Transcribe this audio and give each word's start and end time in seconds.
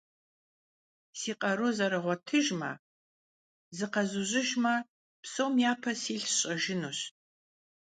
Си 1.19 1.31
къару 1.41 1.69
зэрыгъуэтыжмэ, 1.77 2.71
зыкъэзужьыжмэ, 3.77 4.73
псом 5.21 5.53
япэ 5.71 5.91
силъ 6.01 6.27
сщӀэжынущ. 6.31 6.99